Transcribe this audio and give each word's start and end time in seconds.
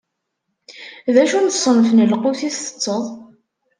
D 1.13 1.15
acu 1.23 1.39
n 1.41 1.53
ṣṣenf 1.55 1.89
n 1.93 1.99
lqut 2.11 2.39
i 2.47 2.49
ttetteḍ? 2.51 3.03